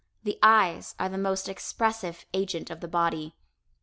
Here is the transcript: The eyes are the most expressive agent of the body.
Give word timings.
The 0.23 0.39
eyes 0.41 0.95
are 0.97 1.09
the 1.09 1.19
most 1.19 1.47
expressive 1.47 2.25
agent 2.33 2.71
of 2.71 2.79
the 2.79 2.87
body. 2.87 3.35